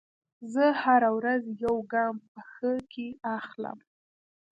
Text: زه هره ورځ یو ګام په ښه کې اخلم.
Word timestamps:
زه 0.53 0.63
هره 0.83 1.09
ورځ 1.17 1.43
یو 1.63 1.75
ګام 1.93 2.15
په 2.31 2.41
ښه 2.51 2.71
کې 2.91 3.07
اخلم. 3.37 3.77